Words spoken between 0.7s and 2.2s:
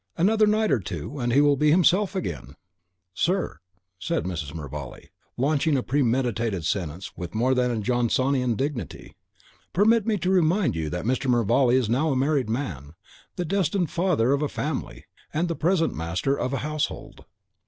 or two, and he will be himself